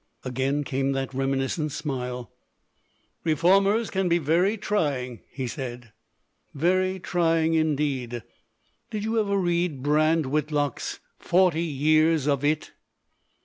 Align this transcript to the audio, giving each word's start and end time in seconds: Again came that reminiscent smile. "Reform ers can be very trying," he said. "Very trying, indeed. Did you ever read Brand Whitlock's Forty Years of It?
Again 0.25 0.63
came 0.63 0.93
that 0.93 1.13
reminiscent 1.13 1.71
smile. 1.71 2.33
"Reform 3.23 3.67
ers 3.67 3.91
can 3.91 4.09
be 4.09 4.17
very 4.17 4.57
trying," 4.57 5.19
he 5.29 5.45
said. 5.45 5.91
"Very 6.55 6.97
trying, 6.99 7.53
indeed. 7.53 8.23
Did 8.89 9.03
you 9.03 9.19
ever 9.19 9.37
read 9.37 9.83
Brand 9.83 10.25
Whitlock's 10.25 10.99
Forty 11.19 11.61
Years 11.65 12.27
of 12.27 12.43
It? 12.43 12.71